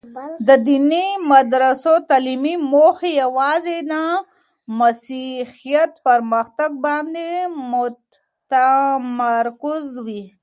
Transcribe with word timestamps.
د 0.47 0.49
دیني 0.67 1.05
مدرسو 1.31 1.93
تعلیمي 2.09 2.55
موخې 2.71 3.11
یوازي 3.23 3.77
د 3.91 3.93
مسیحیت 4.79 5.91
پرمختګ 6.07 6.71
باندې 6.85 7.27
متمرکز 7.71 9.85
وې. 10.05 10.23